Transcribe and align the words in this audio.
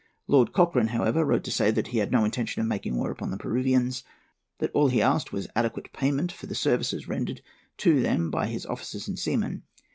Lord 0.25 0.51
Cochrane, 0.51 0.87
however, 0.87 1.23
wrote 1.23 1.43
to 1.43 1.51
say 1.51 1.69
that 1.69 1.89
he 1.89 1.99
had 1.99 2.11
no 2.11 2.25
intention 2.25 2.59
of 2.59 2.67
making 2.67 2.95
war 2.95 3.11
upon 3.11 3.29
the 3.29 3.37
Peruvians; 3.37 4.03
that 4.57 4.71
all 4.71 4.87
he 4.87 4.99
asked 4.99 5.31
was 5.31 5.47
adequate 5.55 5.93
payment 5.93 6.31
for 6.31 6.47
the 6.47 6.55
services 6.55 7.07
rendered 7.07 7.43
to 7.77 8.01
them 8.01 8.31
by 8.31 8.47
his 8.47 8.65
officers 8.65 9.07
and 9.07 9.19
seamen. 9.19 9.61